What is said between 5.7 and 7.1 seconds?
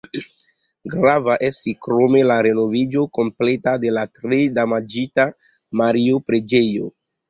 Mario-preĝejo.